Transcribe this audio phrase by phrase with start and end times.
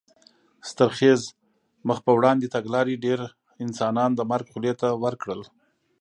[0.69, 1.21] ستر خېز
[1.87, 3.19] مخ په وړاندې تګلارې ډېر
[3.65, 5.41] انسانان د مرګ خولې ته ور کړل.